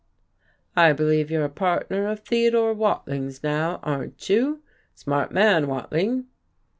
"I 0.75 0.93
believe 0.93 1.29
you're 1.29 1.45
a 1.45 1.49
partner 1.49 2.07
of 2.07 2.21
Theodore 2.21 2.73
Watling's 2.73 3.43
now 3.43 3.79
aren't 3.83 4.29
you? 4.31 4.63
Smart 4.95 5.31
man, 5.31 5.67
Watling." 5.67 6.25